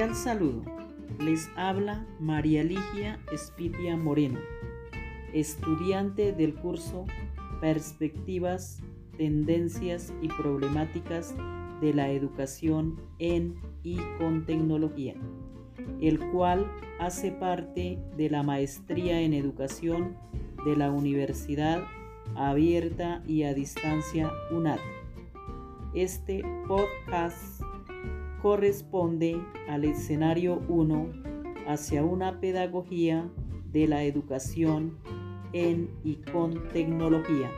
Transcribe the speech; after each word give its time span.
Cordial 0.00 0.16
saludo. 0.16 0.62
Les 1.18 1.50
habla 1.56 2.06
María 2.18 2.64
Ligia 2.64 3.20
Espitia 3.32 3.98
Moreno, 3.98 4.38
estudiante 5.34 6.32
del 6.32 6.54
curso 6.54 7.04
Perspectivas, 7.60 8.82
Tendencias 9.18 10.10
y 10.22 10.28
Problemáticas 10.28 11.34
de 11.82 11.92
la 11.92 12.08
Educación 12.08 12.98
en 13.18 13.60
y 13.82 13.98
con 14.16 14.46
Tecnología, 14.46 15.16
el 16.00 16.18
cual 16.30 16.66
hace 16.98 17.30
parte 17.32 17.98
de 18.16 18.30
la 18.30 18.42
Maestría 18.42 19.20
en 19.20 19.34
Educación 19.34 20.16
de 20.64 20.76
la 20.76 20.90
Universidad 20.90 21.82
Abierta 22.36 23.22
y 23.26 23.42
a 23.42 23.52
Distancia 23.52 24.32
UNAD. 24.50 24.78
Este 25.92 26.42
podcast 26.66 27.60
corresponde 28.42 29.40
al 29.68 29.84
escenario 29.84 30.62
1 30.68 31.12
hacia 31.66 32.02
una 32.02 32.40
pedagogía 32.40 33.30
de 33.72 33.86
la 33.86 34.04
educación 34.04 34.98
en 35.52 35.90
y 36.04 36.16
con 36.16 36.68
tecnología, 36.68 37.50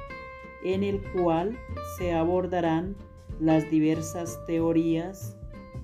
en 0.64 0.82
el 0.82 1.00
cual 1.12 1.58
se 1.98 2.12
abordarán 2.12 2.96
las 3.40 3.70
diversas 3.70 4.38
teorías, 4.46 5.36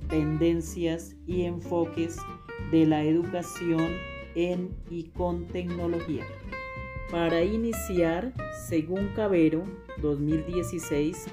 tendencias 0.09 1.17
y 1.27 1.45
enfoques 1.45 2.17
de 2.71 2.87
la 2.87 3.05
educación 3.05 3.87
en 4.35 4.77
y 4.91 5.05
con 5.11 5.47
tecnología. 5.47 6.25
Para 7.11 7.43
iniciar, 7.43 8.33
según 8.69 9.09
Cabero 9.15 9.65
2016, 10.03 11.27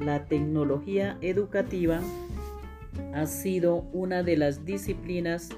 la 0.00 0.26
tecnología 0.26 1.16
educativa 1.20 2.00
ha 3.14 3.26
sido 3.26 3.88
una 3.92 4.24
de 4.24 4.36
las 4.36 4.64
disciplinas 4.64 5.48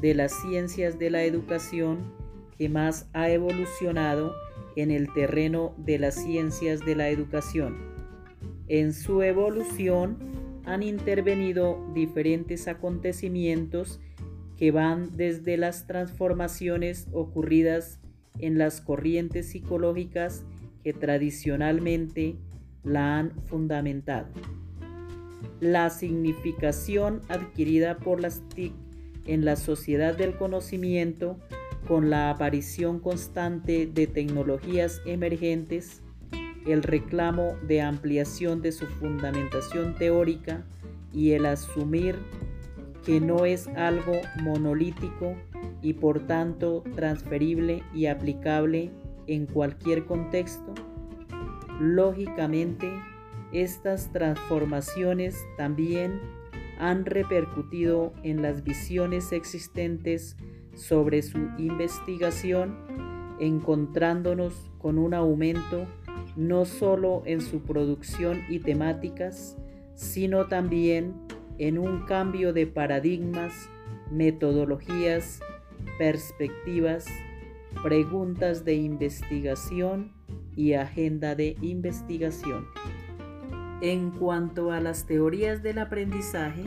de 0.00 0.12
las 0.12 0.32
ciencias 0.42 0.98
de 0.98 1.08
la 1.10 1.22
educación 1.22 2.12
que 2.58 2.68
más 2.68 3.08
ha 3.12 3.30
evolucionado 3.30 4.34
en 4.74 4.90
el 4.90 5.12
terreno 5.12 5.72
de 5.78 6.00
las 6.00 6.16
ciencias 6.16 6.80
de 6.80 6.96
la 6.96 7.08
educación. 7.08 7.76
En 8.66 8.92
su 8.92 9.22
evolución 9.22 10.18
han 10.64 10.82
intervenido 10.82 11.78
diferentes 11.94 12.66
acontecimientos 12.66 14.00
que 14.56 14.72
van 14.72 15.16
desde 15.16 15.56
las 15.56 15.86
transformaciones 15.86 17.06
ocurridas 17.12 18.00
en 18.40 18.58
las 18.58 18.80
corrientes 18.80 19.50
psicológicas 19.50 20.44
que 20.82 20.92
tradicionalmente 20.92 22.34
la 22.82 23.18
han 23.18 23.30
fundamentado 23.44 24.28
la 25.60 25.90
significación 25.90 27.20
adquirida 27.28 27.98
por 27.98 28.20
las 28.20 28.40
TIC 28.54 28.72
en 29.26 29.44
la 29.44 29.56
sociedad 29.56 30.16
del 30.16 30.36
conocimiento 30.36 31.38
con 31.86 32.10
la 32.10 32.30
aparición 32.30 32.98
constante 32.98 33.86
de 33.86 34.06
tecnologías 34.06 35.00
emergentes, 35.06 36.02
el 36.66 36.82
reclamo 36.82 37.56
de 37.66 37.80
ampliación 37.80 38.60
de 38.60 38.72
su 38.72 38.86
fundamentación 38.86 39.94
teórica 39.94 40.64
y 41.12 41.32
el 41.32 41.46
asumir 41.46 42.16
que 43.04 43.20
no 43.20 43.44
es 43.44 43.68
algo 43.68 44.14
monolítico 44.42 45.36
y 45.80 45.92
por 45.92 46.26
tanto 46.26 46.82
transferible 46.96 47.84
y 47.94 48.06
aplicable 48.06 48.90
en 49.28 49.46
cualquier 49.46 50.06
contexto, 50.06 50.74
lógicamente 51.80 52.90
estas 53.52 54.12
transformaciones 54.12 55.36
también 55.56 56.20
han 56.78 57.06
repercutido 57.06 58.12
en 58.22 58.42
las 58.42 58.62
visiones 58.62 59.32
existentes 59.32 60.36
sobre 60.74 61.22
su 61.22 61.38
investigación, 61.58 62.76
encontrándonos 63.40 64.70
con 64.78 64.98
un 64.98 65.14
aumento 65.14 65.86
no 66.36 66.66
solo 66.66 67.22
en 67.24 67.40
su 67.40 67.62
producción 67.62 68.42
y 68.48 68.58
temáticas, 68.58 69.56
sino 69.94 70.46
también 70.46 71.14
en 71.58 71.78
un 71.78 72.04
cambio 72.04 72.52
de 72.52 72.66
paradigmas, 72.66 73.70
metodologías, 74.10 75.40
perspectivas, 75.98 77.06
preguntas 77.82 78.64
de 78.64 78.74
investigación 78.74 80.12
y 80.54 80.74
agenda 80.74 81.34
de 81.34 81.56
investigación. 81.62 82.66
En 83.82 84.10
cuanto 84.10 84.72
a 84.72 84.80
las 84.80 85.06
teorías 85.06 85.62
del 85.62 85.78
aprendizaje, 85.78 86.64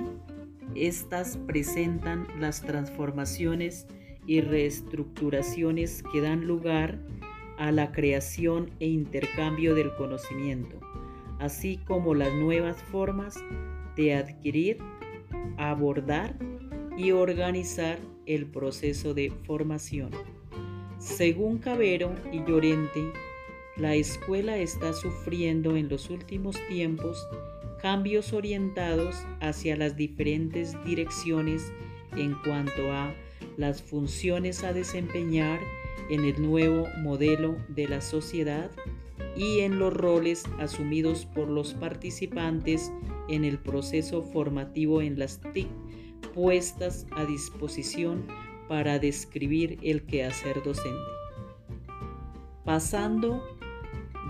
estas 0.75 1.37
presentan 1.37 2.27
las 2.39 2.61
transformaciones 2.61 3.87
y 4.27 4.41
reestructuraciones 4.41 6.03
que 6.13 6.21
dan 6.21 6.45
lugar 6.45 6.99
a 7.57 7.71
la 7.71 7.91
creación 7.91 8.69
e 8.79 8.87
intercambio 8.87 9.73
del 9.73 9.91
conocimiento, 9.95 10.79
así 11.39 11.77
como 11.87 12.13
las 12.13 12.31
nuevas 12.35 12.77
formas 12.83 13.35
de 13.95 14.13
adquirir, 14.13 14.77
abordar 15.57 16.37
y 16.95 17.11
organizar 17.11 17.97
el 18.27 18.45
proceso 18.45 19.15
de 19.15 19.31
formación. 19.47 20.11
Según 20.99 21.57
Cabero 21.57 22.13
y 22.31 22.43
Llorente, 22.43 23.11
la 23.79 23.95
escuela 23.95 24.57
está 24.57 24.91
sufriendo 24.93 25.77
en 25.77 25.87
los 25.87 26.09
últimos 26.09 26.57
tiempos 26.67 27.27
cambios 27.81 28.33
orientados 28.33 29.15
hacia 29.39 29.77
las 29.77 29.95
diferentes 29.95 30.75
direcciones 30.83 31.71
en 32.17 32.35
cuanto 32.43 32.91
a 32.91 33.13
las 33.55 33.81
funciones 33.81 34.63
a 34.65 34.73
desempeñar 34.73 35.59
en 36.09 36.25
el 36.25 36.41
nuevo 36.41 36.87
modelo 37.01 37.55
de 37.69 37.87
la 37.87 38.01
sociedad 38.01 38.69
y 39.37 39.59
en 39.59 39.79
los 39.79 39.93
roles 39.93 40.43
asumidos 40.59 41.25
por 41.25 41.47
los 41.47 41.73
participantes 41.73 42.91
en 43.29 43.45
el 43.45 43.59
proceso 43.59 44.23
formativo 44.23 45.01
en 45.01 45.17
las 45.17 45.39
TIC 45.53 45.69
puestas 46.33 47.05
a 47.11 47.23
disposición 47.23 48.25
para 48.67 48.99
describir 48.99 49.79
el 49.81 50.05
quehacer 50.05 50.61
docente. 50.63 50.99
Pasando 52.65 53.58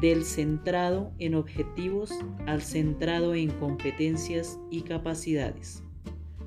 del 0.02 0.24
centrado 0.24 1.12
en 1.20 1.36
objetivos 1.36 2.12
al 2.46 2.62
centrado 2.62 3.36
en 3.36 3.50
competencias 3.50 4.60
y 4.70 4.82
capacidades. 4.82 5.84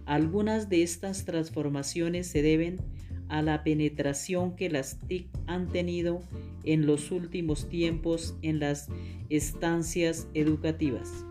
Algunas 0.06 0.68
de 0.68 0.82
estas 0.82 1.24
transformaciones 1.24 2.26
se 2.26 2.42
deben 2.42 2.80
a 3.28 3.42
la 3.42 3.62
penetración 3.64 4.56
que 4.56 4.68
las 4.68 4.98
TIC 5.06 5.28
han 5.46 5.68
tenido 5.68 6.20
en 6.64 6.86
los 6.86 7.10
últimos 7.10 7.68
tiempos 7.68 8.36
en 8.42 8.60
las 8.60 8.88
estancias 9.30 10.28
educativas. 10.34 11.24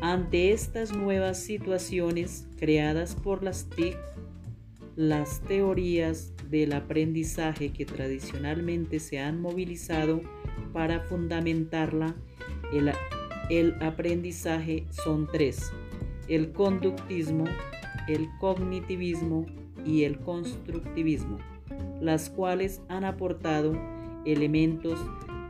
Ante 0.00 0.52
estas 0.52 0.96
nuevas 0.96 1.40
situaciones 1.40 2.46
creadas 2.56 3.16
por 3.16 3.42
las 3.42 3.68
TIC, 3.68 3.96
las 4.96 5.40
teorías 5.42 6.32
del 6.48 6.72
aprendizaje 6.72 7.70
que 7.72 7.84
tradicionalmente 7.84 9.00
se 9.00 9.18
han 9.18 9.40
movilizado 9.40 10.22
para 10.72 11.00
fundamentarla, 11.00 12.14
el, 12.72 12.92
el 13.50 13.74
aprendizaje 13.82 14.86
son 14.90 15.28
tres, 15.30 15.72
el 16.28 16.52
conductismo, 16.52 17.44
el 18.08 18.28
cognitivismo 18.38 19.46
y 19.84 20.04
el 20.04 20.18
constructivismo, 20.18 21.38
las 22.00 22.30
cuales 22.30 22.82
han 22.88 23.04
aportado 23.04 23.72
elementos 24.24 24.98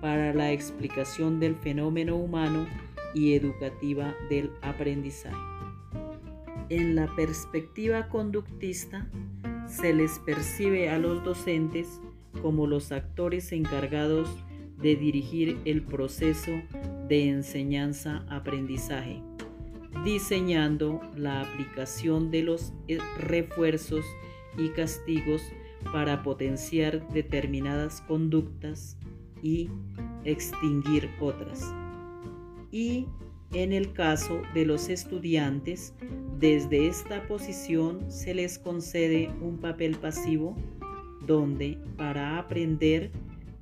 para 0.01 0.33
la 0.33 0.53
explicación 0.53 1.41
del 1.41 1.57
fenómeno 1.57 2.17
humano 2.17 2.67
y 3.15 3.35
educativa 3.35 4.15
del 4.31 4.51
aprendizaje. 4.63 5.37
En 6.69 6.95
la 6.95 7.07
perspectiva 7.17 8.09
conductista, 8.09 9.09
se 9.67 9.93
les 9.93 10.19
percibe 10.21 10.91
a 10.91 10.99
los 10.99 11.25
docentes 11.25 12.01
como 12.43 12.67
los 12.67 12.93
actores 12.93 13.53
encargados 13.53 14.29
de 14.81 14.97
dirigir 14.97 15.59
el 15.65 15.83
proceso 15.83 16.53
de 17.09 17.29
enseñanza-aprendizaje, 17.29 19.23
diseñando 20.05 21.01
la 21.17 21.43
aplicación 21.43 22.31
de 22.31 22.43
los 22.43 22.73
eh, 22.87 22.99
refuerzos 23.19 24.05
y 24.57 24.69
castigos 24.71 25.43
para 25.93 26.23
potenciar 26.23 27.07
determinadas 27.13 28.01
conductas 28.03 28.97
y 29.43 29.69
extinguir 30.25 31.09
otras. 31.21 31.73
Y 32.71 33.07
en 33.53 33.73
el 33.73 33.93
caso 33.93 34.43
de 34.55 34.67
los 34.67 34.89
estudiantes, 34.89 35.95
desde 36.39 36.87
esta 36.87 37.27
posición 37.27 38.11
se 38.11 38.35
les 38.35 38.59
concede 38.59 39.31
un 39.41 39.59
papel 39.59 39.97
pasivo 39.97 40.55
donde 41.27 41.79
para 41.97 42.39
aprender 42.39 43.11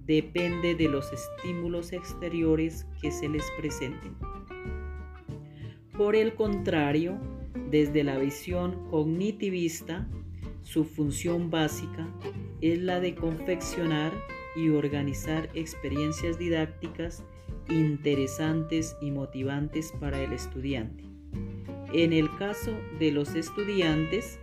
depende 0.07 0.75
de 0.75 0.89
los 0.89 1.13
estímulos 1.13 1.93
exteriores 1.93 2.87
que 3.03 3.11
se 3.11 3.29
les 3.29 3.45
presenten. 3.59 4.15
Por 5.97 6.15
el 6.15 6.35
contrario, 6.35 7.19
Desde 7.71 8.05
la 8.05 8.17
visión 8.17 8.89
cognitivista, 8.91 10.07
su 10.63 10.85
función 10.85 11.51
básica 11.51 12.07
es 12.61 12.79
la 12.79 13.01
de 13.01 13.17
confeccionar 13.17 14.13
y 14.55 14.69
organizar 14.69 15.51
experiencias 15.55 16.39
didácticas 16.39 17.25
interesantes 17.69 18.97
y 19.01 19.11
motivantes 19.11 19.93
para 19.99 20.23
el 20.23 20.33
estudiante. 20.33 21.05
En 21.93 22.13
el 22.13 22.35
caso 22.37 22.73
de 23.01 23.11
los 23.11 23.35
estudiantes, 23.35 24.39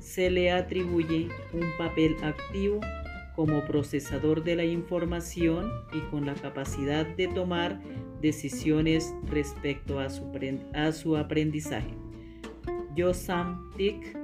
se 0.00 0.30
le 0.30 0.50
atribuye 0.50 1.28
un 1.52 1.66
papel 1.76 2.16
activo 2.22 2.80
como 3.34 3.64
procesador 3.64 4.44
de 4.44 4.56
la 4.56 4.64
información 4.64 5.70
y 5.92 6.00
con 6.10 6.26
la 6.26 6.34
capacidad 6.34 7.06
de 7.06 7.28
tomar 7.28 7.80
decisiones 8.20 9.14
respecto 9.30 9.98
a 9.98 10.10
su, 10.92 11.16
aprendizaje. 11.16 11.94
Josam 12.96 13.70
Tick 13.76 14.16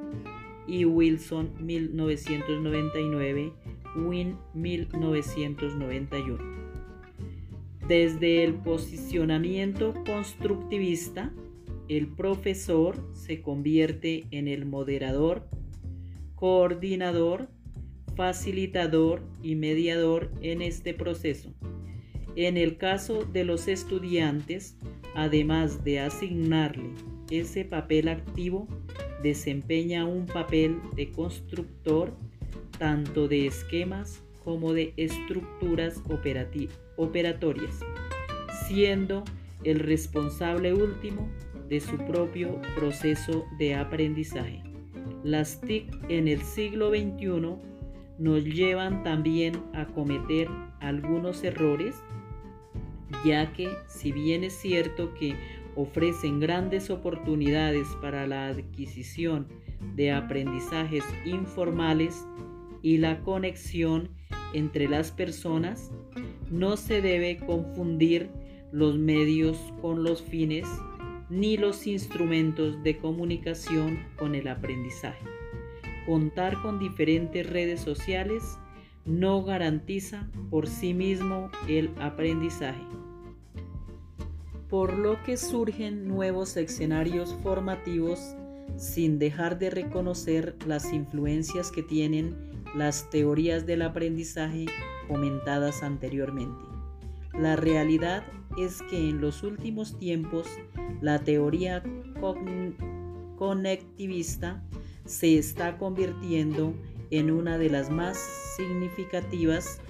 y 0.67 0.85
Wilson 0.85 1.53
1999, 1.61 3.53
Win 3.97 4.37
1991. 4.55 6.59
Desde 7.89 8.45
el 8.45 8.55
posicionamiento 8.55 9.95
constructivista, 10.05 11.33
el 11.89 12.09
profesor 12.09 12.97
se 13.15 13.41
convierte 13.41 14.27
en 14.31 14.47
el 14.47 14.67
moderador, 14.67 15.49
coordinador, 16.35 17.49
facilitador 18.19 19.23
y 19.45 19.55
mediador 19.55 20.29
en 20.43 20.61
este 20.61 20.93
proceso. 20.93 21.55
En 22.35 22.57
el 22.57 22.77
caso 22.77 23.25
de 23.25 23.45
los 23.45 23.69
estudiantes, 23.69 24.77
además 25.15 25.85
de 25.85 26.01
asignarle 26.01 26.91
ese 27.31 27.65
papel 27.65 28.09
activo, 28.09 28.67
desempeña 29.23 30.05
un 30.05 30.27
papel 30.27 30.81
de 30.97 31.13
constructor 31.13 32.13
tanto 32.81 33.29
de 33.29 33.47
esquemas 33.47 34.21
como 34.45 34.73
de 34.73 34.95
estructuras 34.97 36.03
operatorias, 36.97 37.79
siendo 38.67 39.23
el 39.63 39.79
responsable 39.79 40.75
último 40.75 41.29
de 41.69 41.79
su 41.79 41.97
propio 41.99 42.61
proceso 42.75 43.47
de 43.61 43.77
aprendizaje. 43.77 44.61
Las 45.23 45.61
TIC 45.61 45.89
en 46.09 46.27
el 46.27 46.43
siglo 46.43 46.91
XXI 46.91 47.78
nos 48.19 48.45
llevan 48.45 49.03
también 49.03 49.63
a 49.73 49.87
cometer 49.87 50.49
algunos 50.81 51.45
errores, 51.45 51.97
ya 53.25 53.53
que 53.53 53.69
si 53.87 54.13
bien 54.13 54.45
es 54.45 54.55
cierto 54.55 55.15
que 55.15 55.35
ofrecen 55.77 56.41
grandes 56.41 56.91
oportunidades 56.91 57.87
para 58.03 58.27
la 58.27 58.49
adquisición 58.49 59.47
de 59.95 60.11
aprendizajes 60.13 61.05
informales 61.25 62.27
y 62.83 62.99
la 62.99 63.21
conexión 63.21 64.11
entre 64.53 64.89
las 64.89 65.13
personas, 65.13 65.93
no 66.51 66.77
se 66.77 67.01
debe 67.01 67.37
confundir 67.37 68.31
los 68.73 68.99
medios 68.99 69.57
con 69.81 70.03
los 70.03 70.23
fines 70.23 70.67
ni 71.31 71.57
los 71.57 71.87
instrumentos 71.87 72.83
de 72.83 72.99
comunicación 72.99 73.99
con 74.17 74.35
el 74.35 74.49
aprendizaje. 74.49 75.38
Contar 76.09 76.61
con 76.63 76.81
diferentes 76.81 77.49
redes 77.49 77.81
sociales 77.81 78.59
no 79.05 79.45
garantiza 79.45 80.29
por 80.51 80.67
sí 80.67 80.93
mismo 80.93 81.51
el 81.69 81.93
aprendizaje 82.01 82.83
por 84.69 84.99
lo 84.99 85.23
que 85.23 85.37
surgen 85.37 86.07
nuevos 86.07 86.57
escenarios 86.57 87.35
formativos 87.43 88.35
sin 88.77 89.19
dejar 89.19 89.59
de 89.59 89.71
reconocer 89.71 90.57
las 90.67 90.93
influencias 90.93 91.71
que 91.71 91.83
tienen 91.83 92.37
las 92.75 93.09
teorías 93.09 93.65
del 93.65 93.83
aprendizaje 93.83 94.67
comentadas 95.09 95.83
anteriormente. 95.83 96.63
La 97.33 97.57
realidad 97.57 98.25
es 98.59 98.83
que 98.91 99.09
en 99.09 99.21
los 99.23 99.43
últimos 99.43 99.99
tiempos 99.99 100.47
la 101.01 101.19
teoría 101.21 101.83
conectivista 103.39 104.63
se 105.09 105.39
está 105.39 105.79
convirtiendo 105.79 106.75
en 107.11 107.31
una 107.31 107.57
de 107.57 107.71
las 107.71 107.91
más 107.91 108.19
significativas 108.57 109.81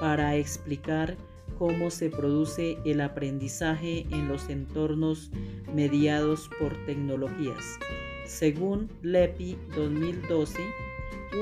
para 0.00 0.36
explicar 0.36 1.16
cómo 1.58 1.90
se 1.90 2.08
produce 2.08 2.78
el 2.84 3.00
aprendizaje 3.00 4.06
en 4.10 4.28
los 4.28 4.48
entornos 4.48 5.32
mediados 5.74 6.48
por 6.60 6.72
tecnologías. 6.86 7.78
Según 8.24 8.88
LEPI 9.02 9.58
2012, 9.74 10.60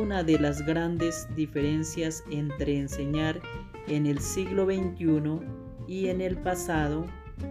una 0.00 0.22
de 0.22 0.38
las 0.38 0.64
grandes 0.64 1.28
diferencias 1.36 2.24
entre 2.30 2.78
enseñar 2.78 3.40
en 3.88 4.06
el 4.06 4.18
siglo 4.18 4.64
XXI 4.64 5.40
y 5.86 6.08
en 6.08 6.22
el 6.22 6.38
pasado 6.38 7.06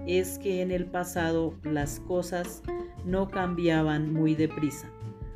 es 0.07 0.39
que 0.39 0.61
en 0.63 0.71
el 0.71 0.85
pasado 0.85 1.53
las 1.63 1.99
cosas 1.99 2.63
no 3.05 3.29
cambiaban 3.29 4.11
muy 4.11 4.33
deprisa. 4.33 4.89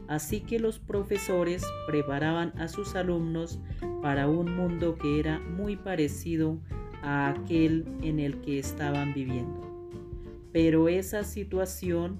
Así 0.09 0.41
que 0.41 0.57
los 0.57 0.79
profesores 0.79 1.63
preparaban 1.85 2.51
a 2.59 2.67
sus 2.67 2.95
alumnos 2.95 3.59
para 4.01 4.27
un 4.27 4.55
mundo 4.55 4.97
que 4.97 5.19
era 5.19 5.39
muy 5.39 5.75
parecido 5.75 6.57
a 7.03 7.29
aquel 7.29 7.85
en 8.01 8.19
el 8.19 8.41
que 8.41 8.57
estaban 8.57 9.13
viviendo. 9.13 9.61
Pero 10.51 10.89
esa 10.89 11.23
situación 11.23 12.19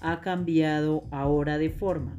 ha 0.00 0.22
cambiado 0.22 1.04
ahora 1.10 1.58
de 1.58 1.68
forma. 1.68 2.18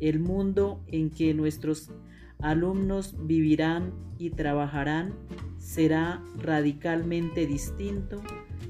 El 0.00 0.18
mundo 0.18 0.82
en 0.88 1.08
que 1.10 1.32
nuestros 1.32 1.92
alumnos 2.40 3.14
vivirán 3.24 3.92
y 4.18 4.30
trabajarán 4.30 5.14
será 5.58 6.24
radicalmente 6.38 7.46
distinto 7.46 8.20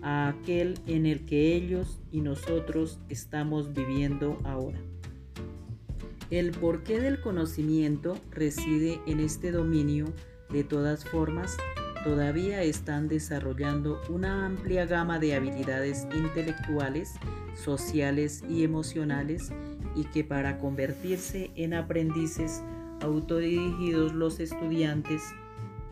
a 0.02 0.28
aquel 0.28 0.78
en 0.86 1.06
el 1.06 1.24
que 1.24 1.54
ellos 1.54 1.98
y 2.10 2.20
nosotros 2.20 2.98
estamos 3.08 3.72
viviendo 3.72 4.38
ahora. 4.44 4.78
El 6.30 6.50
porqué 6.50 7.00
del 7.00 7.20
conocimiento 7.20 8.18
reside 8.30 9.00
en 9.06 9.20
este 9.20 9.50
dominio 9.50 10.12
de 10.50 10.62
todas 10.62 11.04
formas, 11.04 11.56
todavía 12.04 12.62
están 12.62 13.08
desarrollando 13.08 14.00
una 14.08 14.46
amplia 14.46 14.86
gama 14.86 15.18
de 15.18 15.34
habilidades 15.34 16.06
intelectuales, 16.14 17.14
sociales 17.54 18.42
y 18.48 18.62
emocionales 18.62 19.52
y 19.96 20.04
que 20.04 20.22
para 20.22 20.58
convertirse 20.58 21.50
en 21.54 21.74
aprendices 21.74 22.62
autodirigidos 23.00 24.14
los 24.14 24.40
estudiantes 24.40 25.22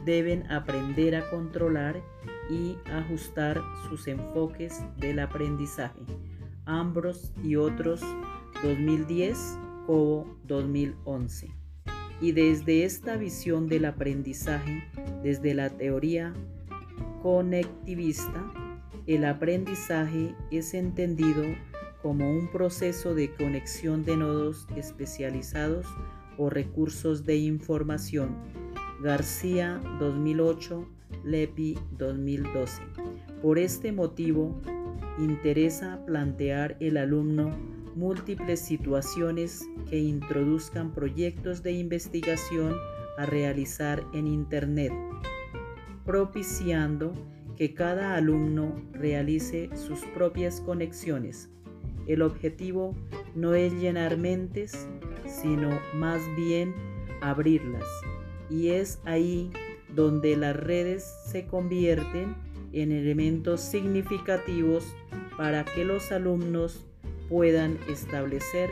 deben 0.04 0.50
aprender 0.50 1.16
a 1.16 1.28
controlar 1.30 2.00
y 2.50 2.76
ajustar 2.90 3.62
sus 3.88 4.06
enfoques 4.08 4.82
del 4.98 5.18
aprendizaje. 5.18 6.00
Ambros 6.64 7.32
y 7.42 7.56
otros 7.56 8.00
2010, 8.62 9.58
Cobo 9.86 10.36
2011 10.44 11.66
y 12.20 12.32
desde 12.32 12.84
esta 12.84 13.16
visión 13.16 13.68
del 13.68 13.84
aprendizaje, 13.84 14.82
desde 15.22 15.54
la 15.54 15.70
teoría 15.70 16.32
conectivista, 17.22 18.52
el 19.06 19.24
aprendizaje 19.24 20.34
es 20.50 20.74
entendido 20.74 21.44
como 22.02 22.30
un 22.30 22.50
proceso 22.50 23.14
de 23.14 23.34
conexión 23.34 24.04
de 24.04 24.16
nodos 24.16 24.66
especializados 24.76 25.86
o 26.38 26.50
recursos 26.50 27.24
de 27.24 27.36
información. 27.36 28.36
García 29.02 29.80
2008, 29.98 30.88
Lepi 31.26 31.76
2012. 31.98 32.82
Por 33.42 33.58
este 33.58 33.92
motivo, 33.92 34.58
interesa 35.18 36.00
plantear 36.06 36.76
el 36.80 36.96
alumno 36.96 37.50
múltiples 37.96 38.60
situaciones 38.60 39.68
que 39.88 39.98
introduzcan 39.98 40.92
proyectos 40.92 41.62
de 41.62 41.72
investigación 41.72 42.76
a 43.18 43.26
realizar 43.26 44.04
en 44.12 44.26
Internet, 44.26 44.92
propiciando 46.04 47.12
que 47.56 47.72
cada 47.72 48.14
alumno 48.14 48.80
realice 48.92 49.70
sus 49.74 50.00
propias 50.14 50.60
conexiones. 50.60 51.48
El 52.06 52.22
objetivo 52.22 52.94
no 53.34 53.54
es 53.54 53.72
llenar 53.72 54.18
mentes, 54.18 54.86
sino 55.26 55.70
más 55.94 56.20
bien 56.36 56.74
abrirlas. 57.22 57.84
Y 58.50 58.68
es 58.68 59.00
ahí 59.04 59.50
donde 59.96 60.36
las 60.36 60.54
redes 60.54 61.02
se 61.24 61.46
convierten 61.46 62.36
en 62.72 62.92
elementos 62.92 63.62
significativos 63.62 64.84
para 65.36 65.64
que 65.64 65.84
los 65.84 66.12
alumnos 66.12 66.84
puedan 67.28 67.78
establecer 67.88 68.70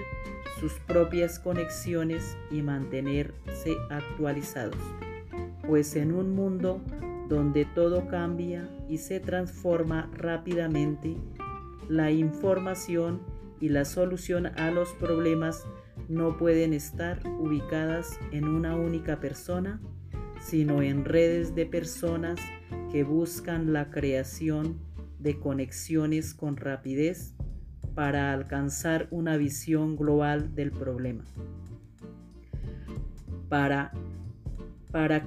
sus 0.61 0.75
propias 0.81 1.39
conexiones 1.39 2.37
y 2.51 2.63
mantenerse 2.63 3.75
actualizados. 3.91 4.77
Pues 5.67 5.97
en 5.97 6.13
un 6.13 6.35
mundo 6.35 6.83
donde 7.29 7.65
todo 7.65 8.07
cambia 8.09 8.69
y 8.89 8.99
se 8.99 9.19
transforma 9.19 10.11
rápidamente, 10.15 11.17
la 11.89 12.11
información 12.11 13.23
y 13.61 13.71
la 13.71 13.87
solución 13.87 14.47
a 14.47 14.71
los 14.71 14.91
problemas 14.91 15.65
no 16.09 16.37
pueden 16.37 16.75
estar 16.75 17.19
ubicadas 17.27 18.19
en 18.31 18.47
una 18.47 18.77
única 18.77 19.21
persona, 19.21 19.81
sino 20.45 20.83
en 20.83 21.05
redes 21.05 21.55
de 21.55 21.65
personas 21.65 22.39
que 22.93 23.03
buscan 23.03 23.73
la 23.73 23.91
creación 23.91 24.79
de 25.19 25.39
conexiones 25.41 26.35
con 26.35 26.57
rapidez 26.57 27.35
para 27.95 28.33
alcanzar 28.33 29.09
una 29.11 29.39
visión 29.39 29.97
global 29.97 30.55
del 30.55 30.71
problema. 30.71 31.25
Para, 33.49 33.93
para, 34.93 35.27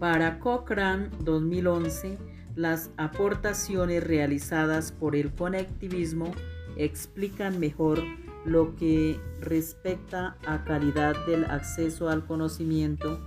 para 0.00 0.38
Cochrane 0.40 1.10
2011, 1.22 2.18
las 2.56 2.90
aportaciones 2.96 4.02
realizadas 4.02 4.90
por 4.90 5.14
el 5.14 5.32
conectivismo 5.32 6.32
explican 6.76 7.60
mejor 7.60 8.02
lo 8.48 8.74
que 8.76 9.20
respecta 9.40 10.36
a 10.46 10.64
calidad 10.64 11.14
del 11.26 11.44
acceso 11.44 12.08
al 12.08 12.26
conocimiento 12.26 13.20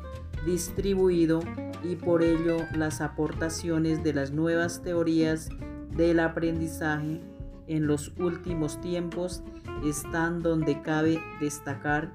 distribuido 0.46 1.42
y 1.84 1.96
por 1.96 2.24
ello 2.24 2.58
las 2.74 3.02
aportaciones 3.02 4.04
de 4.04 4.14
las 4.14 4.32
nuevas 4.32 4.82
teorías 4.82 5.50
del 5.96 6.20
aprendizaje 6.20 7.22
en 7.68 7.88
los 7.88 8.14
últimos 8.18 8.82
tiempos 8.82 9.44
están 9.86 10.42
donde 10.42 10.82
cabe 10.82 11.20
destacar 11.40 12.12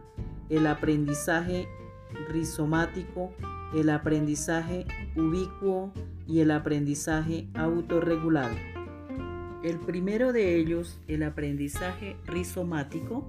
el 0.49 0.67
aprendizaje 0.67 1.69
rizomático, 2.29 3.33
el 3.75 3.91
aprendizaje 3.91 4.87
ubicuo 5.17 5.93
y 6.27 6.41
el 6.41 6.51
aprendizaje 6.51 7.49
autorregulado. 7.55 8.75
El 9.63 9.79
primero 9.79 10.33
de 10.33 10.57
ellos, 10.57 11.01
el 11.09 11.23
aprendizaje 11.23 12.17
rizomático, 12.27 13.25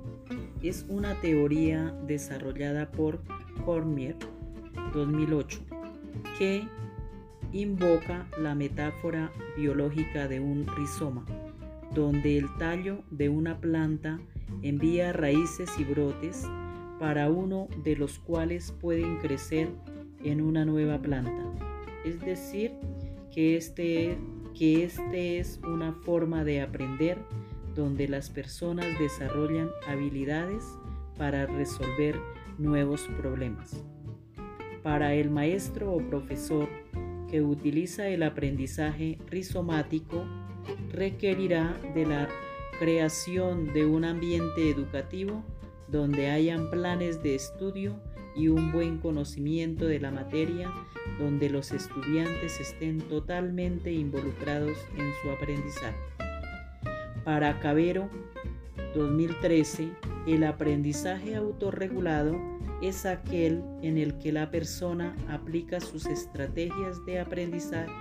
es 0.61 0.85
una 0.89 1.15
teoría 1.21 1.95
desarrollada 2.05 2.91
por 2.91 3.21
Cormier 3.65 4.15
2008 4.93 5.59
que 6.37 6.67
invoca 7.53 8.27
la 8.37 8.55
metáfora 8.55 9.31
biológica 9.55 10.27
de 10.27 10.39
un 10.39 10.67
rizoma, 10.75 11.25
donde 11.93 12.37
el 12.37 12.45
tallo 12.57 13.03
de 13.09 13.29
una 13.29 13.59
planta 13.59 14.19
envía 14.61 15.13
raíces 15.13 15.69
y 15.79 15.83
brotes 15.83 16.43
para 16.99 17.29
uno 17.29 17.67
de 17.83 17.95
los 17.95 18.19
cuales 18.19 18.71
pueden 18.71 19.17
crecer 19.17 19.69
en 20.23 20.41
una 20.41 20.65
nueva 20.65 20.99
planta. 20.99 21.53
Es 22.03 22.19
decir, 22.21 22.73
que 23.33 23.55
este, 23.55 24.17
que 24.57 24.83
este 24.83 25.39
es 25.39 25.59
una 25.63 25.93
forma 25.93 26.43
de 26.43 26.61
aprender 26.61 27.17
donde 27.75 28.07
las 28.07 28.29
personas 28.29 28.87
desarrollan 28.97 29.69
habilidades 29.87 30.63
para 31.17 31.45
resolver 31.45 32.19
nuevos 32.57 33.01
problemas. 33.19 33.83
Para 34.81 35.13
el 35.13 35.29
maestro 35.29 35.93
o 35.93 35.99
profesor 35.99 36.67
que 37.29 37.41
utiliza 37.41 38.07
el 38.07 38.23
aprendizaje 38.23 39.19
rizomático, 39.27 40.25
requerirá 40.91 41.77
de 41.93 42.05
la 42.05 42.27
creación 42.79 43.73
de 43.73 43.85
un 43.85 44.05
ambiente 44.05 44.69
educativo 44.69 45.43
donde 45.87 46.29
hayan 46.29 46.69
planes 46.71 47.21
de 47.21 47.35
estudio 47.35 47.99
y 48.37 48.49
un 48.49 48.71
buen 48.71 48.99
conocimiento 48.99 49.85
de 49.85 49.99
la 49.99 50.11
materia 50.11 50.71
donde 51.19 51.49
los 51.49 51.71
estudiantes 51.71 52.59
estén 52.59 52.99
totalmente 52.99 53.91
involucrados 53.91 54.77
en 54.95 55.11
su 55.21 55.31
aprendizaje. 55.31 55.97
Para 57.23 57.59
Cabero 57.59 58.09
2013, 58.95 59.89
el 60.27 60.43
aprendizaje 60.43 61.35
autorregulado 61.35 62.37
es 62.81 63.05
aquel 63.05 63.63
en 63.81 63.97
el 63.97 64.17
que 64.19 64.31
la 64.31 64.51
persona 64.51 65.15
aplica 65.29 65.79
sus 65.79 66.05
estrategias 66.05 67.03
de 67.05 67.19
aprendizaje, 67.19 67.91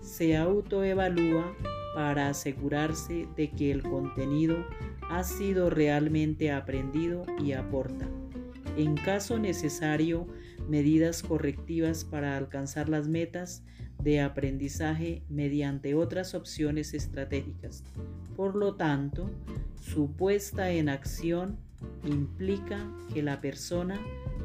se 0.00 0.36
autoevalúa 0.36 1.52
para 1.94 2.28
asegurarse 2.28 3.26
de 3.36 3.50
que 3.50 3.72
el 3.72 3.82
contenido 3.82 4.64
ha 5.10 5.24
sido 5.24 5.70
realmente 5.70 6.52
aprendido 6.52 7.24
y 7.42 7.52
aporta. 7.52 8.06
En 8.76 8.94
caso 8.94 9.38
necesario, 9.38 10.26
medidas 10.68 11.22
correctivas 11.22 12.04
para 12.04 12.36
alcanzar 12.36 12.88
las 12.88 13.08
metas 13.08 13.62
de 14.02 14.20
aprendizaje 14.20 15.22
mediante 15.30 15.94
otras 15.94 16.34
opciones 16.34 16.92
estratégicas. 16.92 17.84
Por 18.36 18.54
lo 18.54 18.74
tanto, 18.74 19.30
su 19.80 20.12
puesta 20.12 20.70
en 20.70 20.90
acción 20.90 21.58
implica 22.04 22.86
que 23.14 23.22
la 23.22 23.40
persona 23.40 23.98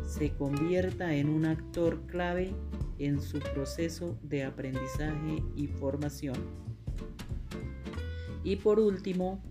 se 0.08 0.32
convierta 0.32 1.14
en 1.16 1.30
un 1.30 1.46
actor 1.46 2.06
clave 2.08 2.54
en 3.00 3.22
su 3.22 3.40
proceso 3.40 4.18
de 4.24 4.46
aprendizaje 4.46 5.44
y 5.56 5.68
formación. 5.68 6.38
Y 8.44 8.56
por 8.56 8.80
último, 8.80 9.44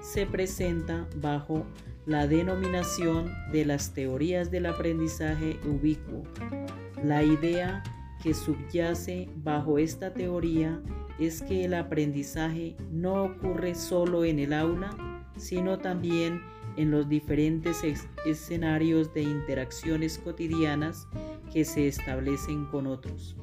se 0.00 0.26
presenta 0.26 1.08
bajo 1.16 1.66
la 2.08 2.26
denominación 2.26 3.34
de 3.52 3.66
las 3.66 3.92
teorías 3.92 4.50
del 4.50 4.64
aprendizaje 4.64 5.60
ubicuo. 5.66 6.22
La 7.04 7.22
idea 7.22 7.82
que 8.22 8.32
subyace 8.32 9.28
bajo 9.36 9.76
esta 9.76 10.14
teoría 10.14 10.80
es 11.18 11.42
que 11.42 11.66
el 11.66 11.74
aprendizaje 11.74 12.76
no 12.90 13.24
ocurre 13.24 13.74
solo 13.74 14.24
en 14.24 14.38
el 14.38 14.54
aula, 14.54 14.88
sino 15.36 15.80
también 15.80 16.40
en 16.78 16.90
los 16.90 17.10
diferentes 17.10 17.82
escenarios 18.24 19.12
de 19.12 19.24
interacciones 19.24 20.16
cotidianas 20.16 21.06
que 21.52 21.66
se 21.66 21.88
establecen 21.88 22.64
con 22.70 22.86
otros, 22.86 23.36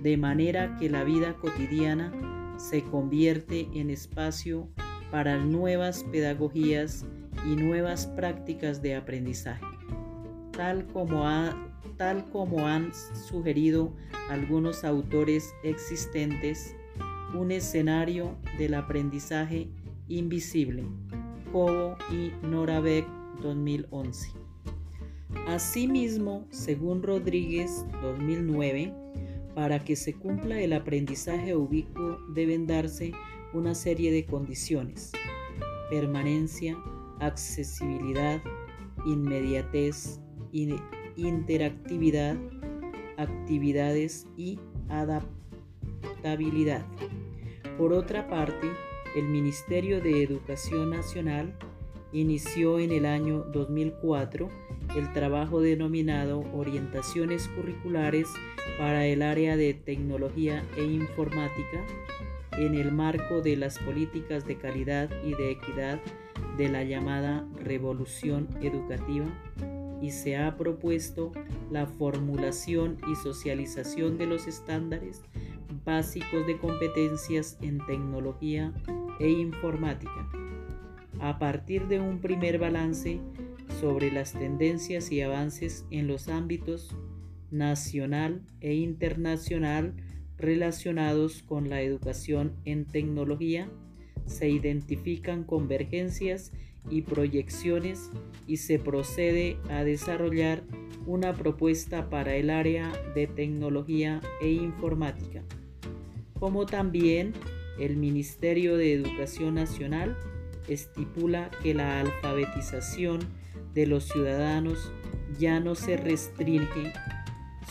de 0.00 0.16
manera 0.16 0.76
que 0.76 0.90
la 0.90 1.04
vida 1.04 1.34
cotidiana 1.34 2.12
se 2.56 2.82
convierte 2.82 3.68
en 3.74 3.90
espacio 3.90 4.68
para 5.12 5.36
nuevas 5.36 6.02
pedagogías 6.10 7.06
y 7.46 7.56
nuevas 7.56 8.06
prácticas 8.06 8.82
de 8.82 8.94
aprendizaje, 8.94 9.64
tal 10.52 10.86
como, 10.86 11.24
tal 11.96 12.28
como 12.30 12.66
han 12.66 12.92
sugerido 12.94 13.94
algunos 14.30 14.84
autores 14.84 15.52
existentes, 15.62 16.74
un 17.34 17.50
escenario 17.50 18.36
del 18.58 18.74
aprendizaje 18.74 19.68
invisible, 20.08 20.84
Cobo 21.50 21.96
y 22.10 22.32
Noravec 22.46 23.06
2011. 23.42 24.30
Asimismo, 25.46 26.46
según 26.50 27.02
Rodríguez 27.02 27.84
2009, 28.02 28.94
para 29.54 29.84
que 29.84 29.96
se 29.96 30.14
cumpla 30.14 30.60
el 30.60 30.72
aprendizaje 30.72 31.54
ubicuo 31.54 32.18
deben 32.34 32.66
darse 32.66 33.12
una 33.52 33.74
serie 33.74 34.12
de 34.12 34.24
condiciones. 34.24 35.12
Permanencia, 35.90 36.78
accesibilidad, 37.20 38.40
inmediatez, 39.06 40.20
interactividad, 41.16 42.36
actividades 43.16 44.26
y 44.36 44.58
adaptabilidad. 44.88 46.84
Por 47.78 47.92
otra 47.92 48.28
parte, 48.28 48.70
el 49.16 49.24
Ministerio 49.24 50.00
de 50.00 50.22
Educación 50.22 50.90
Nacional 50.90 51.54
inició 52.12 52.78
en 52.78 52.92
el 52.92 53.06
año 53.06 53.44
2004 53.52 54.48
el 54.96 55.12
trabajo 55.12 55.60
denominado 55.60 56.44
Orientaciones 56.54 57.48
Curriculares 57.48 58.28
para 58.78 59.06
el 59.06 59.22
área 59.22 59.56
de 59.56 59.74
tecnología 59.74 60.62
e 60.76 60.84
informática 60.84 61.84
en 62.58 62.74
el 62.74 62.92
marco 62.92 63.40
de 63.40 63.56
las 63.56 63.78
políticas 63.78 64.46
de 64.46 64.56
calidad 64.56 65.10
y 65.24 65.34
de 65.34 65.52
equidad 65.52 65.98
de 66.56 66.68
la 66.68 66.84
llamada 66.84 67.46
revolución 67.56 68.48
educativa 68.60 69.26
y 70.00 70.10
se 70.10 70.36
ha 70.36 70.56
propuesto 70.56 71.32
la 71.70 71.86
formulación 71.86 72.98
y 73.10 73.14
socialización 73.14 74.18
de 74.18 74.26
los 74.26 74.46
estándares 74.46 75.22
básicos 75.84 76.46
de 76.46 76.58
competencias 76.58 77.56
en 77.62 77.78
tecnología 77.86 78.72
e 79.20 79.30
informática. 79.30 80.28
A 81.20 81.38
partir 81.38 81.86
de 81.86 82.00
un 82.00 82.20
primer 82.20 82.58
balance 82.58 83.20
sobre 83.80 84.10
las 84.10 84.32
tendencias 84.32 85.12
y 85.12 85.20
avances 85.20 85.86
en 85.90 86.08
los 86.08 86.28
ámbitos 86.28 86.96
nacional 87.50 88.42
e 88.60 88.74
internacional 88.74 89.94
relacionados 90.36 91.42
con 91.42 91.68
la 91.68 91.82
educación 91.82 92.54
en 92.64 92.84
tecnología, 92.84 93.68
se 94.26 94.48
identifican 94.48 95.44
convergencias 95.44 96.52
y 96.90 97.02
proyecciones 97.02 98.10
y 98.46 98.56
se 98.58 98.78
procede 98.78 99.56
a 99.70 99.84
desarrollar 99.84 100.62
una 101.06 101.32
propuesta 101.34 102.10
para 102.10 102.34
el 102.36 102.50
área 102.50 102.92
de 103.14 103.26
tecnología 103.26 104.20
e 104.40 104.50
informática, 104.50 105.42
como 106.38 106.66
también 106.66 107.32
el 107.78 107.96
Ministerio 107.96 108.76
de 108.76 108.92
Educación 108.92 109.54
Nacional 109.54 110.16
estipula 110.68 111.50
que 111.62 111.74
la 111.74 112.00
alfabetización 112.00 113.20
de 113.74 113.86
los 113.86 114.04
ciudadanos 114.04 114.92
ya 115.38 115.60
no 115.60 115.74
se 115.74 115.96
restringe 115.96 116.92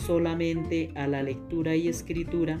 solamente 0.06 0.90
a 0.94 1.06
la 1.06 1.22
lectura 1.22 1.76
y 1.76 1.88
escritura. 1.88 2.58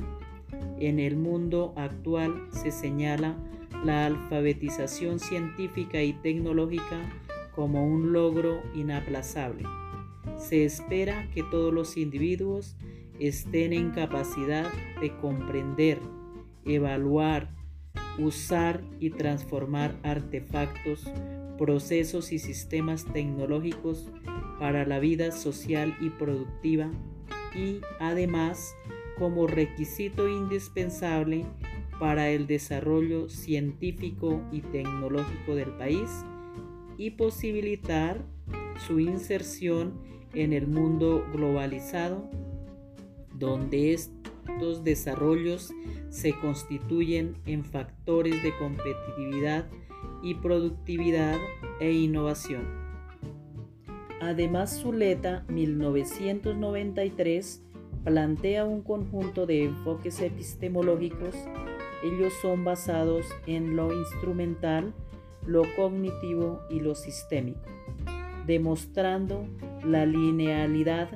En 0.78 0.98
el 0.98 1.16
mundo 1.16 1.74
actual 1.76 2.48
se 2.50 2.70
señala 2.70 3.36
la 3.84 4.06
alfabetización 4.06 5.18
científica 5.18 6.02
y 6.02 6.12
tecnológica 6.12 7.00
como 7.54 7.86
un 7.86 8.12
logro 8.12 8.62
inaplazable. 8.74 9.64
Se 10.38 10.64
espera 10.64 11.28
que 11.34 11.42
todos 11.42 11.72
los 11.72 11.96
individuos 11.96 12.76
estén 13.18 13.72
en 13.72 13.90
capacidad 13.90 14.66
de 15.00 15.16
comprender, 15.18 16.00
evaluar, 16.64 17.50
usar 18.18 18.82
y 19.00 19.10
transformar 19.10 19.96
artefactos, 20.02 21.04
procesos 21.58 22.32
y 22.32 22.38
sistemas 22.38 23.04
tecnológicos 23.12 24.10
para 24.58 24.86
la 24.86 24.98
vida 24.98 25.32
social 25.32 25.96
y 26.00 26.10
productiva 26.10 26.90
y 27.54 27.80
además 28.00 28.74
como 29.18 29.46
requisito 29.46 30.28
indispensable 30.28 31.44
para 32.02 32.28
el 32.30 32.48
desarrollo 32.48 33.28
científico 33.28 34.42
y 34.50 34.60
tecnológico 34.60 35.54
del 35.54 35.70
país 35.70 36.10
y 36.98 37.12
posibilitar 37.12 38.26
su 38.88 38.98
inserción 38.98 40.00
en 40.34 40.52
el 40.52 40.66
mundo 40.66 41.24
globalizado, 41.32 42.28
donde 43.38 43.92
estos 43.92 44.82
desarrollos 44.82 45.72
se 46.08 46.36
constituyen 46.40 47.36
en 47.46 47.64
factores 47.64 48.42
de 48.42 48.52
competitividad 48.58 49.70
y 50.24 50.34
productividad 50.34 51.38
e 51.78 51.92
innovación. 51.92 52.66
Además, 54.20 54.80
Zuleta 54.82 55.44
1993 55.48 57.62
plantea 58.02 58.64
un 58.64 58.82
conjunto 58.82 59.46
de 59.46 59.62
enfoques 59.62 60.20
epistemológicos. 60.20 61.36
Ellos 62.02 62.32
son 62.40 62.64
basados 62.64 63.26
en 63.46 63.76
lo 63.76 63.92
instrumental, 63.92 64.92
lo 65.46 65.62
cognitivo 65.76 66.60
y 66.70 66.80
lo 66.80 66.94
sistémico, 66.94 67.60
demostrando 68.46 69.46
la 69.84 70.06
linealidad 70.06 71.10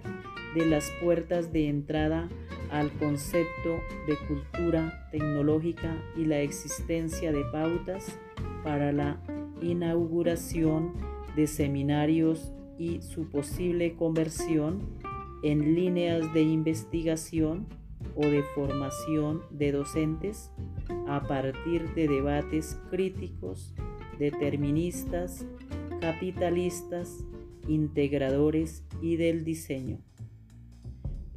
de 0.55 0.67
las 0.67 0.91
puertas 1.03 1.53
de 1.53 1.69
entrada 1.69 2.29
al 2.71 2.93
concepto 2.93 3.81
de 4.07 4.17
cultura 4.27 5.09
tecnológica 5.11 5.97
y 6.17 6.25
la 6.25 6.41
existencia 6.41 7.33
de 7.33 7.45
pautas 7.53 8.19
para 8.65 8.93
la 8.93 9.21
inauguración 9.63 10.95
de 11.37 11.47
seminarios 11.47 12.53
y 12.79 13.01
su 13.03 13.31
posible 13.31 13.95
conversión 13.95 14.81
en 15.43 15.75
líneas 15.75 16.33
de 16.33 16.43
investigación 16.43 17.67
o 18.17 18.27
de 18.27 18.43
formación 18.43 19.43
de 19.51 19.73
docentes 19.73 20.51
a 21.07 21.27
partir 21.29 21.95
de 21.95 22.09
debates 22.09 22.81
críticos, 22.91 23.75
deterministas, 24.19 25.47
capitalistas, 26.01 27.25
integradores 27.69 28.85
y 29.03 29.17
del 29.17 29.45
diseño. 29.45 29.99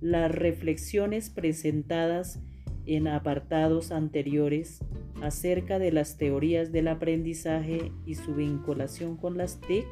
Las 0.01 0.31
reflexiones 0.31 1.29
presentadas 1.29 2.39
en 2.85 3.07
apartados 3.07 3.91
anteriores 3.91 4.79
acerca 5.21 5.79
de 5.79 5.91
las 5.91 6.17
teorías 6.17 6.71
del 6.71 6.87
aprendizaje 6.87 7.91
y 8.05 8.15
su 8.15 8.33
vinculación 8.33 9.17
con 9.17 9.37
las 9.37 9.59
TIC 9.59 9.85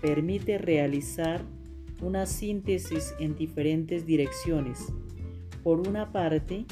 permite 0.00 0.58
realizar 0.58 1.42
una 2.00 2.26
síntesis 2.26 3.14
en 3.18 3.36
diferentes 3.36 4.06
direcciones. 4.06 4.92
Por 5.66 5.80
una 5.80 6.12
parte, 6.12 6.64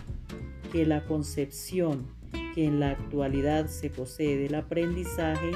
que 0.70 0.86
la 0.86 1.04
concepción 1.04 2.06
que 2.54 2.64
en 2.64 2.78
la 2.78 2.90
actualidad 2.90 3.66
se 3.66 3.90
posee 3.90 4.36
del 4.36 4.54
aprendizaje 4.54 5.50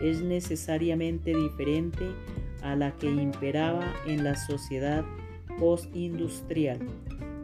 es 0.00 0.22
necesariamente 0.22 1.34
diferente 1.34 2.06
a 2.62 2.76
la 2.76 2.92
que 2.92 3.10
imperaba 3.10 3.84
en 4.06 4.24
la 4.24 4.36
sociedad 4.36 5.04
postindustrial, 5.58 6.78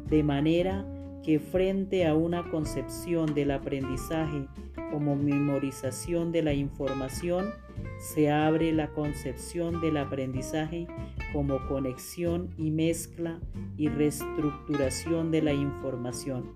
de 0.08 0.22
manera 0.22 0.86
que 1.22 1.38
frente 1.38 2.06
a 2.06 2.14
una 2.14 2.50
concepción 2.50 3.34
del 3.34 3.50
aprendizaje 3.50 4.46
como 4.90 5.14
memorización 5.14 6.32
de 6.32 6.40
la 6.40 6.54
información, 6.54 7.50
se 7.98 8.30
abre 8.30 8.72
la 8.72 8.88
concepción 8.88 9.82
del 9.82 9.98
aprendizaje 9.98 10.86
como 11.34 11.58
conexión 11.66 12.54
y 12.56 12.70
mezcla 12.70 13.40
y 13.76 13.88
reestructuración 13.88 15.32
de 15.32 15.42
la 15.42 15.52
información. 15.52 16.52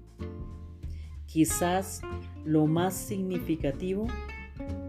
Quizás 1.26 2.00
lo 2.44 2.66
más 2.66 2.94
significativo 2.94 4.06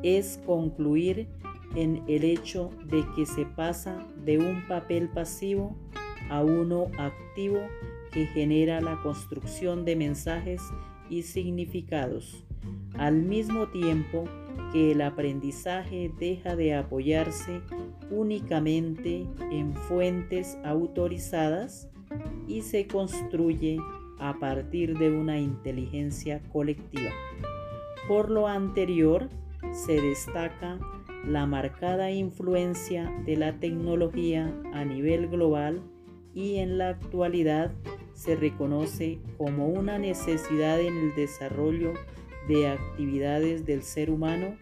es 0.03 0.39
concluir 0.45 1.27
en 1.75 2.03
el 2.07 2.23
hecho 2.23 2.69
de 2.85 3.03
que 3.15 3.25
se 3.25 3.45
pasa 3.45 4.07
de 4.23 4.37
un 4.37 4.65
papel 4.67 5.09
pasivo 5.09 5.75
a 6.29 6.43
uno 6.43 6.91
activo 6.99 7.59
que 8.11 8.27
genera 8.27 8.81
la 8.81 9.01
construcción 9.01 9.85
de 9.85 9.95
mensajes 9.95 10.61
y 11.09 11.23
significados, 11.23 12.43
al 12.93 13.23
mismo 13.23 13.67
tiempo 13.69 14.25
que 14.71 14.91
el 14.91 15.01
aprendizaje 15.01 16.11
deja 16.19 16.55
de 16.55 16.75
apoyarse 16.75 17.61
únicamente 18.11 19.27
en 19.51 19.73
fuentes 19.73 20.57
autorizadas 20.63 21.89
y 22.47 22.61
se 22.61 22.87
construye 22.87 23.77
a 24.19 24.37
partir 24.39 24.97
de 24.97 25.11
una 25.11 25.39
inteligencia 25.39 26.41
colectiva. 26.51 27.11
Por 28.07 28.29
lo 28.29 28.47
anterior, 28.47 29.29
se 29.71 30.01
destaca 30.01 30.79
la 31.25 31.45
marcada 31.45 32.11
influencia 32.11 33.11
de 33.25 33.37
la 33.37 33.59
tecnología 33.59 34.53
a 34.73 34.85
nivel 34.85 35.27
global 35.27 35.81
y 36.33 36.57
en 36.57 36.77
la 36.77 36.89
actualidad 36.89 37.71
se 38.13 38.35
reconoce 38.35 39.19
como 39.37 39.67
una 39.67 39.97
necesidad 39.97 40.79
en 40.79 40.97
el 40.97 41.15
desarrollo 41.15 41.93
de 42.47 42.67
actividades 42.67 43.65
del 43.65 43.83
ser 43.83 44.09
humano 44.09 44.57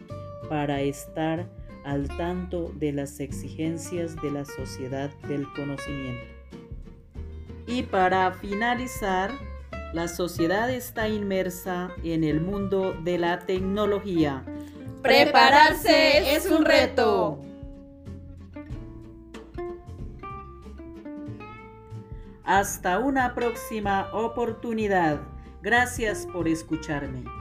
para 0.50 0.82
estar 0.82 1.50
al 1.88 2.10
tanto 2.18 2.74
de 2.76 2.92
las 2.92 3.22
exigencias 3.22 4.18
de 4.18 4.30
la 4.30 4.44
sociedad 4.44 5.10
del 5.28 5.48
conocimiento. 5.54 6.26
Y 7.66 7.84
para 7.84 8.34
finalizar, 8.34 9.32
la 9.94 10.10
sociedad 10.10 10.70
está 10.70 11.08
inmersa 11.08 11.92
en 12.04 12.26
el 12.26 12.42
mundo 12.42 12.94
de 13.04 13.18
la 13.18 13.40
tecnología. 13.40 14.44
Prepararse 15.02 16.36
es 16.36 16.52
un 16.52 16.66
reto. 16.66 17.40
Hasta 22.44 23.00
una 23.00 23.34
próxima 23.34 24.10
oportunidad. 24.12 25.22
Gracias 25.62 26.28
por 26.34 26.50
escucharme. 26.50 27.37